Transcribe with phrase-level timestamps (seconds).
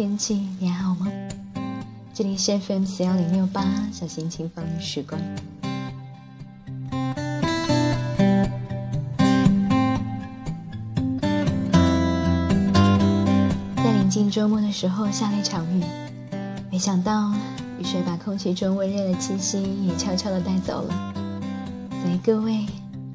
[0.00, 1.08] 天气，你还好吗？
[2.14, 3.62] 这里是 FM 四幺零六八，
[3.92, 5.20] 小心情放的时光。
[13.76, 15.84] 在临近周末的时候，下了一场雨，
[16.70, 17.34] 没想到
[17.78, 21.12] 雨水把空气中温热的气息也悄悄的带走了。
[22.02, 22.64] 所以各位，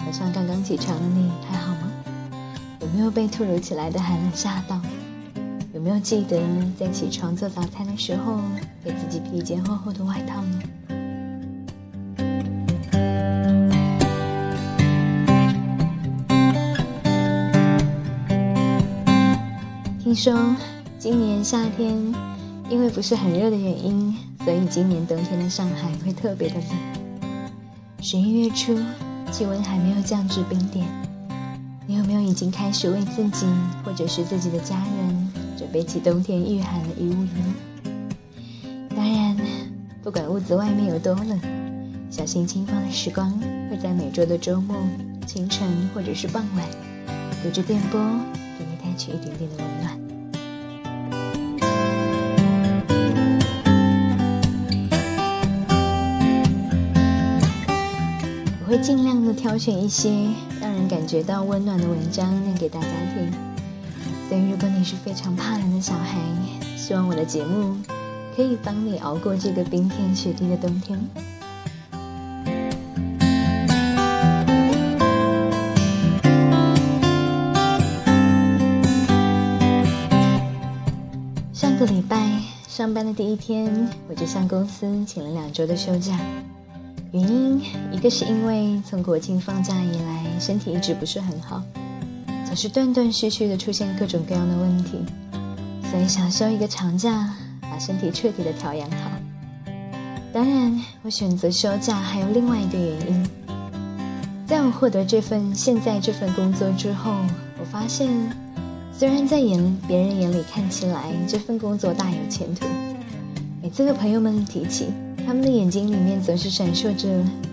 [0.00, 1.92] 早上刚刚起床的你还好吗？
[2.80, 4.80] 有没有被突如其来的寒冷吓到？
[5.82, 6.40] 有没有记得
[6.78, 8.40] 在起床做早餐的时候，
[8.84, 10.62] 给自己披一件厚厚的外套呢？
[20.00, 20.54] 听说
[21.00, 22.14] 今年夏天
[22.70, 26.64] 因为不是很热的原因，所以今年冬天的上海会特别的冷。
[28.00, 28.78] 十一月初，
[29.32, 30.86] 气温还没有降至冰点，
[31.88, 33.46] 你有没有已经开始为自己
[33.84, 35.31] 或者是自己的家人？
[35.62, 37.54] 准备起冬天御寒的衣物呢？
[38.96, 39.36] 当然，
[40.02, 41.40] 不管屋子外面有多冷，
[42.10, 43.30] 小心轻放的时光
[43.70, 44.76] 会在每周的周末、
[45.24, 46.66] 清晨或者是傍晚，
[47.44, 48.00] 隔着电波
[48.58, 49.96] 给你带去一点点的温暖。
[58.60, 60.10] 我会尽量的挑选一些
[60.60, 63.51] 让人感觉到温暖的文章，念给大家听。
[64.32, 66.16] 所以，如果你是非常怕冷的小孩，
[66.74, 67.76] 希望我的节目
[68.34, 70.98] 可以帮你熬过这个冰天雪地的冬天。
[81.52, 86.18] 上个礼拜上班的第一天，我就向公司请了两周的休假，
[87.10, 91.62] 原因一个是因为从国庆放假以来，身体一直不是很好。
[92.52, 94.98] 总是断断续续的出现各种各样的问题，
[95.90, 97.30] 所以想休一个长假，
[97.62, 99.10] 把身体彻底的调养好。
[100.34, 103.26] 当然，我选择休假还有另外一个原因，
[104.46, 107.12] 在我获得这份现在这份工作之后，
[107.58, 108.10] 我发现，
[108.92, 112.66] 虽然在眼别人眼里看起来这份工作大有前途，
[113.62, 114.88] 每次和朋友们提起，
[115.26, 117.08] 他们的眼睛里面总是闪烁着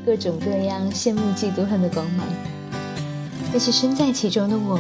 [0.06, 2.28] 各种各样羡慕嫉妒恨的光芒。
[3.52, 4.80] 但是身在其中的我，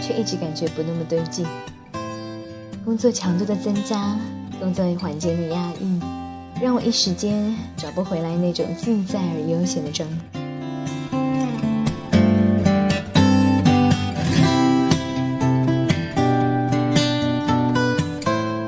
[0.00, 1.46] 却一直感觉不那么对劲。
[2.84, 4.16] 工作强度的增加，
[4.58, 6.00] 工作环境的压抑，
[6.60, 10.16] 让我一时间找不回来那种自在而悠闲的状态。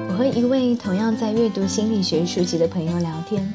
[0.08, 3.52] 我和一位同样在阅读心理学书籍的朋友聊天。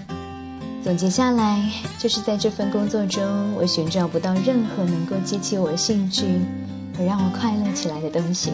[0.83, 1.63] 总结下来，
[1.97, 6.25] 就是在这份工作中，我寻找不到任何能够激起我兴趣
[6.97, 8.51] 和让我快乐起来的东西。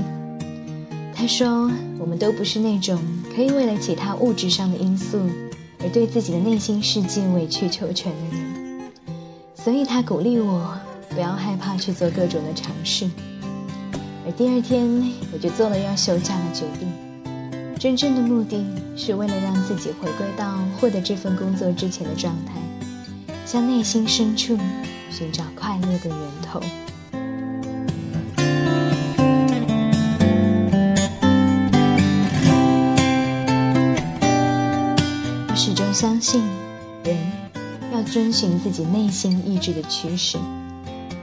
[1.15, 3.01] 他说：“我们都不是那种
[3.35, 5.19] 可以为了其他物质上的因素
[5.81, 8.91] 而对自己的内心世界委曲求全的人。”
[9.57, 10.77] 所以，他鼓励我
[11.09, 13.09] 不要害怕去做各种的尝试。
[14.23, 14.87] 而第二天，
[15.33, 17.08] 我就做了要休假的决定。
[17.79, 18.61] 真正的目的
[18.97, 22.55] 是为了让自己回归到获得这份工作之前的状态，
[23.45, 24.57] 向内心深处
[25.09, 26.59] 寻找快乐的源头。
[35.47, 36.43] 我始终相信，
[37.05, 37.15] 人
[37.93, 40.37] 要遵循自己内心意志的驱使，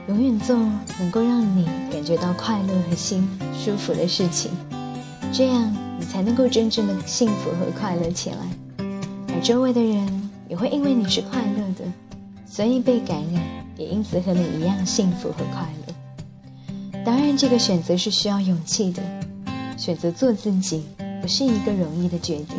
[0.07, 0.57] 永远做
[0.97, 3.29] 能够让你感觉到快乐和心
[3.63, 4.49] 舒服的事情，
[5.31, 5.71] 这样。
[5.99, 8.37] 你才能够真正的幸福和快乐起来，
[9.29, 11.83] 而周围的人也会因为你是快乐的，
[12.45, 13.43] 所以被感染，
[13.75, 15.93] 也因此和你一样幸福和快乐。
[17.03, 19.01] 当然，这个选择是需要勇气的，
[19.77, 20.83] 选择做自己
[21.21, 22.57] 不是一个容易的决定，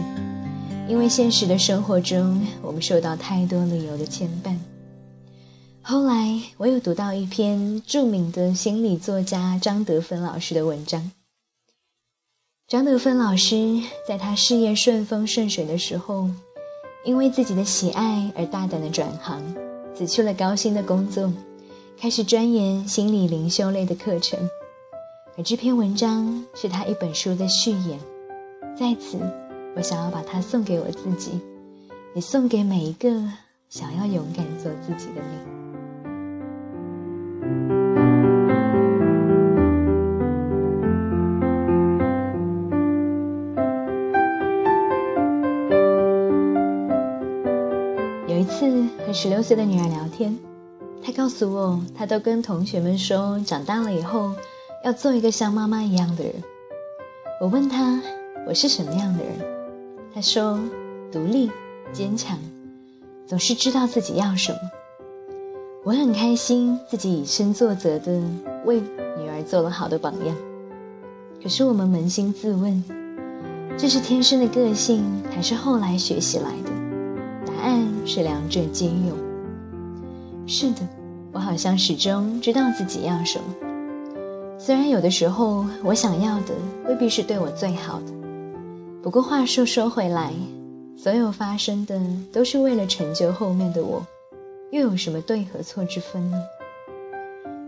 [0.88, 4.56] 因为现实的生活中，我们受到太多理由的牵绊。
[5.82, 11.10] 后来，我有读到一篇著名的心理作家张德芬老师的文章。
[12.68, 16.28] 张德芬老师在他事业顺风顺水的时候，
[17.02, 19.42] 因为自己的喜爱而大胆的转行，
[19.94, 21.32] 辞去了高薪的工作，
[21.98, 24.38] 开始钻研心理灵修类的课程。
[25.38, 27.98] 而这篇文章是他一本书的序言，
[28.78, 29.16] 在此，
[29.74, 31.40] 我想要把它送给我自己，
[32.14, 33.08] 也送给每一个
[33.70, 35.57] 想要勇敢做自己的你。
[48.58, 50.36] 次和十六岁的女儿聊天，
[51.00, 54.32] 她告诉我，她都跟同学们说，长大了以后
[54.84, 56.34] 要做一个像妈妈一样的人。
[57.40, 58.02] 我问她，
[58.48, 59.32] 我是什么样的人？
[60.12, 60.58] 她说：
[61.12, 61.48] 独立、
[61.92, 62.36] 坚强，
[63.28, 64.58] 总是知道自己要什么。
[65.84, 68.20] 我很开心自己以身作则的
[68.64, 70.36] 为女儿做了好的榜样。
[71.40, 72.82] 可是我们扪心自问，
[73.76, 76.72] 这是天生的个性，还是后来学习来的？
[77.46, 79.14] 答案是两者皆有。
[80.46, 80.80] 是的，
[81.30, 83.44] 我好像始终知道自己要什么。
[84.58, 86.54] 虽然有的时候我想要的
[86.88, 88.12] 未必是对我最好的，
[89.02, 90.32] 不过话说说回来，
[90.96, 92.00] 所有发生的
[92.32, 94.04] 都是为了成就后面的我，
[94.70, 96.42] 又有什么对和错之分呢？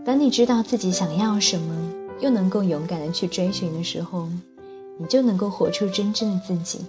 [0.03, 1.91] 当你知道自己想要什么。
[2.19, 4.27] 又能够勇敢的去追寻的时候，
[4.99, 6.85] 你就能够活出真正的自己。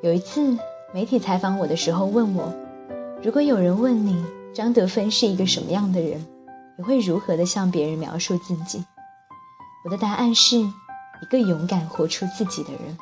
[0.00, 0.56] 有一次，
[0.94, 2.52] 媒体采访我的时候问我
[3.24, 4.22] ：“如果有人问你
[4.52, 6.22] 张德芬是一个什么样的人，
[6.76, 8.84] 你会如何的向别人描述自己？”
[9.86, 12.98] 我的答案是一个勇敢活出自己的人。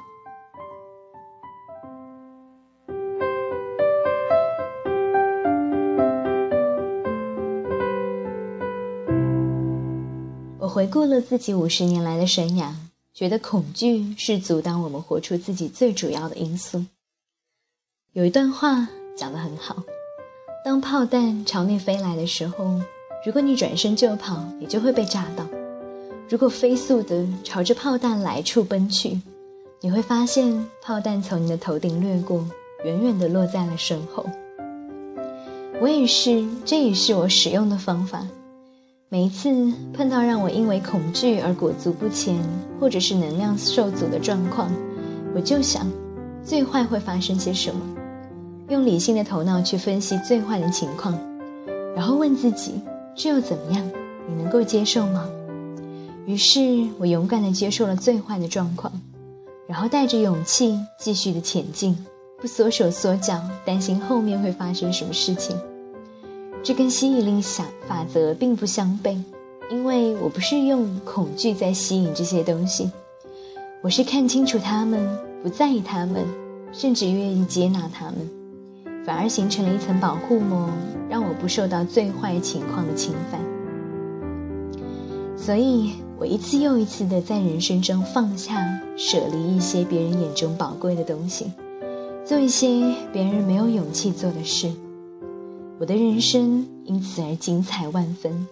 [10.60, 12.70] 我回顾了自己五十年来的生涯，
[13.12, 16.84] 觉得恐惧是阻挡我们活出自己最主要的因素。
[18.12, 19.76] 有一段话讲得很好：
[20.64, 22.80] 当炮弹朝你飞来的时候，
[23.24, 25.44] 如果你转身就跑，你就会被炸到；
[26.28, 29.20] 如果飞速的朝着炮弹来处奔去，
[29.80, 32.44] 你会发现炮弹从你的头顶掠过，
[32.84, 34.26] 远远地落在了身后。
[35.80, 38.26] 我也是，这也是我使用的方法。
[39.08, 42.36] 每一次碰到让我因为恐惧而裹足不前，
[42.80, 44.68] 或者是能量受阻的状况，
[45.32, 45.86] 我就想，
[46.42, 47.80] 最坏会发生些什么？
[48.70, 51.18] 用理性的头脑去分析最坏的情况，
[51.96, 52.80] 然后问自己，
[53.16, 53.84] 这又怎么样？
[54.28, 55.28] 你能够接受吗？
[56.24, 58.92] 于是我勇敢地接受了最坏的状况，
[59.66, 61.98] 然后带着勇气继续的前进，
[62.40, 65.58] 不缩手缩脚，担心后面会发生什么事情。
[66.62, 69.20] 这跟吸引力想法则并不相悖，
[69.68, 72.88] 因为我不是用恐惧在吸引这些东西，
[73.82, 75.04] 我是看清楚他们，
[75.42, 76.24] 不在意他们，
[76.72, 78.30] 甚至愿意接纳他们，
[79.04, 80.68] 反而形成了一层保护膜，
[81.08, 83.40] 让我不受到最坏情况的侵犯。
[85.36, 88.64] 所以我一次又一次的在人生中放下、
[88.96, 91.50] 舍离一些别人眼中宝贵的东西，
[92.24, 94.70] 做一些别人没有勇气做的事。
[95.78, 98.46] 我的人生因此而精彩万分。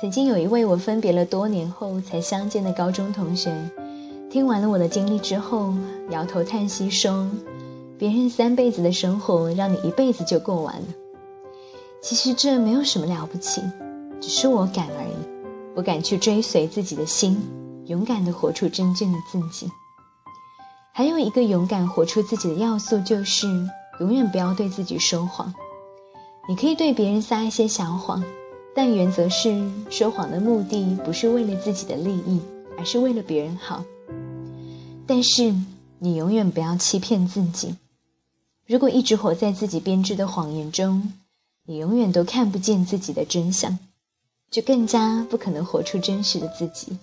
[0.00, 3.54] 曾经有一位我分别了多年后才相见的高中同学，
[4.30, 5.74] 听完了我的经历之后，
[6.10, 7.30] 摇头叹息说
[7.98, 10.86] ：“别人三辈子的生活，让你一辈子就过完了。
[12.02, 13.62] 其实这没有什么了不起，
[14.20, 15.36] 只是我敢而已。
[15.74, 17.38] 我敢去追随自己的心，
[17.86, 19.70] 勇敢地活出真正的自己。
[20.92, 23.46] 还有一个勇敢活出自己的要素，就是
[24.00, 25.52] 永远不要对自己说谎。”
[26.48, 28.22] 你可以对别人撒一些小谎，
[28.74, 32.40] 但原则是说谎的目的不是为了自己的利益，
[32.78, 33.82] 而是为了别人好。
[35.06, 35.54] 但是
[35.98, 37.74] 你永远不要欺骗自己。
[38.66, 41.12] 如果一直活在自己编织的谎言中，
[41.66, 43.78] 你永远都看不见自己的真相，
[44.50, 46.98] 就更加不可能活出真实的自己。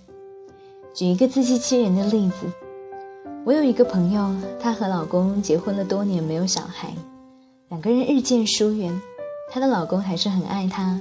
[0.94, 2.52] 举一个自欺欺人的例子，
[3.46, 6.94] 我有一个朋友，她和老公结婚了多年没有小孩，
[7.70, 9.02] 两个人日渐疏远。
[9.50, 11.00] 她的老公还是很爱她，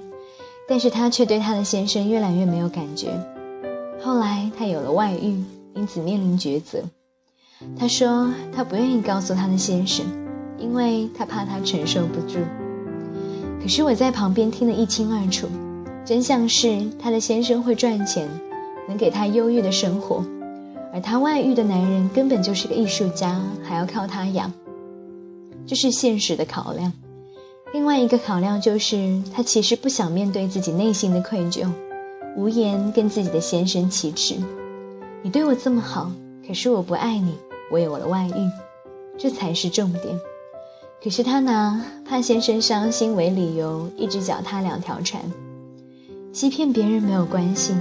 [0.69, 3.11] 但是她却对她的先生越来越没有感觉。
[4.01, 5.43] 后来她有了外遇，
[5.75, 6.85] 因此面临抉择。
[7.77, 10.07] 她说她不愿意告诉她的先生，
[10.63, 12.39] 因为她怕他承受不住。
[13.61, 15.47] 可是我在旁边听得一清二楚，
[16.05, 18.29] 真相是她的先生会赚钱，
[18.89, 20.25] 能给她优越的生活，
[20.93, 24.53] 而她外遇的男人根本就是个艺术家，还要靠她养，
[25.67, 26.93] 这是现实的考量。
[27.73, 31.67] 另外一个考量就是，她其实不想面对自己内心的愧疚，
[32.37, 34.35] 无言跟自己的先生启齿
[35.23, 36.11] ：“你对我这么好，
[36.47, 37.35] 可是我不爱你，
[37.71, 38.51] 我有了外遇，
[39.17, 40.21] 这才是重点。”
[41.03, 45.21] 可是她拿怕先生伤心为理由，一直脚踏两条船，
[46.33, 47.75] 欺骗别人没有关系，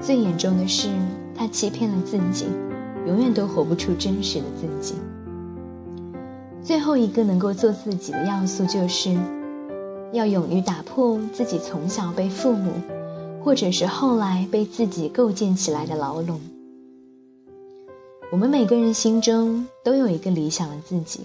[0.00, 0.88] 最严重的是
[1.34, 2.46] 她欺骗了自己，
[3.08, 4.94] 永远都活不出真实的自己。
[6.62, 9.18] 最后一个能够做自己的要素，就是
[10.12, 12.70] 要勇于打破自己从小被父母，
[13.42, 16.40] 或者是后来被自己构建起来的牢笼。
[18.30, 21.20] 我们每个人心中都有一个理想的自己：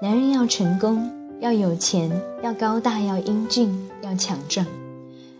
[0.00, 2.08] 男人要成功，要有钱，
[2.40, 4.64] 要高大，要英俊，要强壮；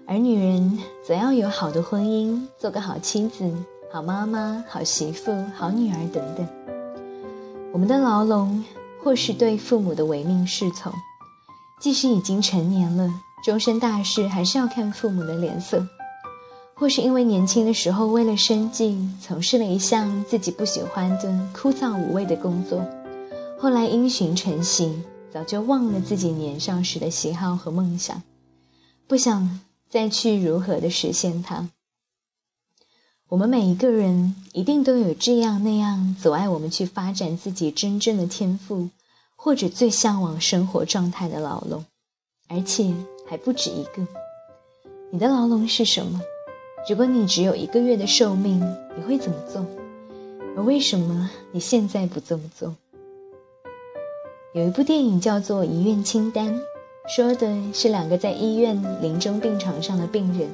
[0.05, 3.49] 而女人则要有好的婚姻，做个好妻子，
[3.93, 6.45] 好妈妈、好媳妇、好女儿等等。
[7.73, 8.65] 我们的牢笼，
[9.01, 10.93] 或是对父母的唯命是从，
[11.81, 13.09] 即使已经成年了，
[13.45, 15.79] 终身大事还是要看父母的脸色；
[16.75, 22.85] 或是因为年轻的时候为了生计，从事了一项自己不喜欢的枯燥无味的工作，
[23.61, 28.23] 后来因循成习，早就忘了自己年少时的喜好和梦想，
[29.09, 29.61] 不想
[29.91, 31.69] 再去如何的实现它。
[33.29, 38.91] 我们每一个人一定都有这样那样阻碍我们去发展自己真正的天赋，
[39.35, 41.85] 或者最向往生活状态的牢笼，
[42.47, 42.95] 而且
[43.29, 44.07] 还不止一个。
[45.11, 46.21] 你的牢笼是什么？
[46.89, 48.61] 如果你只有一个月的寿命，
[48.97, 49.67] 你会怎么做？
[50.57, 52.75] 而为什么你现在不这么做？
[54.55, 56.55] 有一部电影叫做《遗愿清单》，
[57.15, 60.49] 说的是两个在医院临终病床上的病人，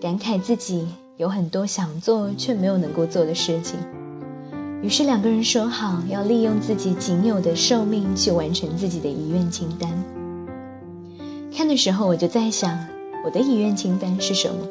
[0.00, 0.86] 感慨自己。
[1.18, 3.78] 有很多想做却没有能够做的事情，
[4.82, 9.90] 于是两个人说好要利用自己仅有的寿命去完成自己的遗愿清单。
[11.54, 12.76] 看的时候我就在想，
[13.24, 14.66] 我的遗愿清单是什么？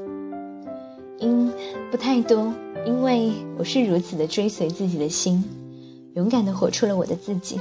[1.19, 1.51] 因
[1.89, 2.51] 不太多，
[2.85, 5.43] 因为我是如此的追随自己的心，
[6.15, 7.59] 勇敢的活出了我的自己。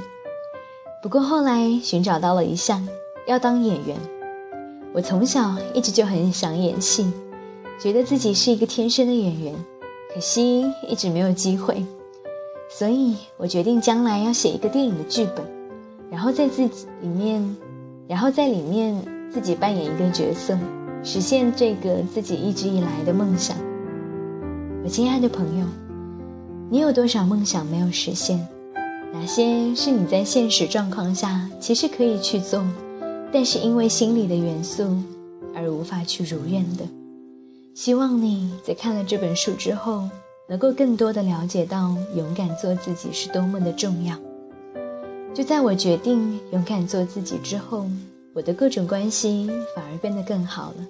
[1.01, 2.87] 不过后来寻找到了一项，
[3.27, 3.97] 要当演员。
[4.93, 7.11] 我从小一直就很想演戏。
[7.79, 9.55] 觉得自己是一个天生的演员，
[10.13, 11.83] 可惜一直没有机会，
[12.69, 15.43] 所以我决定将来要写一个电影的剧本，
[16.11, 17.57] 然后在自己里面，
[18.07, 19.03] 然后在里面
[19.33, 20.55] 自己扮演一个角色，
[21.03, 23.57] 实现这个自己一直以来的梦想。
[24.83, 25.65] 我亲爱的朋友，
[26.69, 28.47] 你有多少梦想没有实现？
[29.13, 32.63] 哪些是你在现实状况下其实可以去做，
[33.31, 34.95] 但是因为心理的元素
[35.53, 36.85] 而无法去如愿的？
[37.73, 40.09] 希望你在看了这本书之后，
[40.47, 44.15] 能够更多的了解到勇敢做自己是多么的重要。
[45.33, 47.85] 就在我决定勇敢做自己之后，
[48.33, 50.87] 我的各种关系反而变得更好了，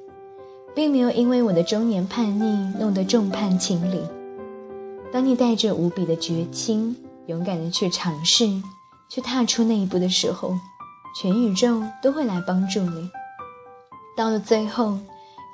[0.76, 4.00] 并没有因为我的中年叛逆弄得众叛亲离。
[5.12, 6.96] 当你带着无比的绝情，
[7.28, 8.62] 勇敢的去尝试，
[9.10, 10.58] 去踏出那一步的时候，
[11.20, 13.10] 全宇宙都会来帮助你。
[14.18, 14.98] 到了最后，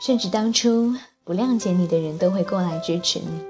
[0.01, 0.95] 甚至当初。
[1.24, 3.41] 不谅解你的人都会过来支持你，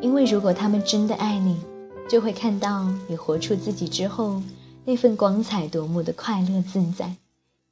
[0.00, 1.60] 因为如果他们真的爱你，
[2.08, 4.42] 就会看到你活出自己之后
[4.86, 7.16] 那份光彩夺目的快乐自在，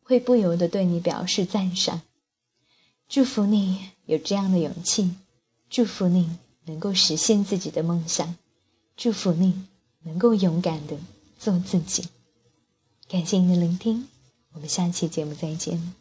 [0.02, 2.02] 会不由得对你表示赞赏。
[3.08, 5.16] 祝福你有这样的勇气，
[5.70, 8.36] 祝福你能够实现自己的梦想，
[9.00, 9.62] 祝福你
[10.02, 10.94] 能够勇敢的
[11.38, 12.06] 做自己。
[13.08, 14.06] 感谢您的聆听，
[14.52, 15.94] 我们下期节目再见。